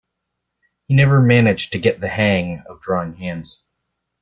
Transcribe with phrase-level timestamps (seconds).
[0.87, 3.61] He never managed to get the hang of drawing hands.